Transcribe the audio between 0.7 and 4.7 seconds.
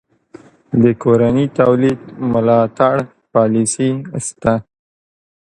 د کورني تولید ملاتړ پالیسي شته؟